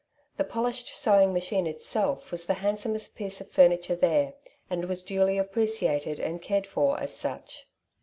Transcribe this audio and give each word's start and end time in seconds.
The 0.37 0.43
polished 0.43 0.97
sewing 0.97 1.31
machine 1.31 1.67
itself 1.67 2.31
was 2.31 2.47
the 2.47 2.55
hand 2.55 2.79
somest 2.79 3.15
piece 3.15 3.39
of 3.39 3.47
furniture 3.49 3.93
there, 3.93 4.33
and 4.67 4.85
was 4.85 5.03
duly 5.03 5.35
appre 5.37 5.65
ciated 5.69 6.17
and 6.17 6.41
cared 6.41 6.65
for 6.65 6.99
as 6.99 7.15
such. 7.15 7.67